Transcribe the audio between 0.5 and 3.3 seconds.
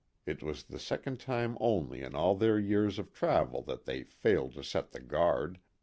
the second time only in all their years of